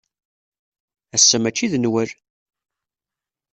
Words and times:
Ass-a 1.15 1.37
maci 1.41 1.67
d 1.71 1.73
Newwal! 1.77 2.11